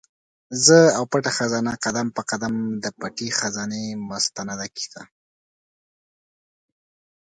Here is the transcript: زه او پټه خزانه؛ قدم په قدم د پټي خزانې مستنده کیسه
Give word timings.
زه 0.65 0.77
او 0.97 1.03
پټه 1.11 1.31
خزانه؛ 1.37 1.71
قدم 1.85 2.07
په 2.15 2.21
قدم 2.29 2.53
د 2.83 2.85
پټي 2.99 3.27
خزانې 3.39 3.83
مستنده 4.09 4.67
کیسه 4.75 5.01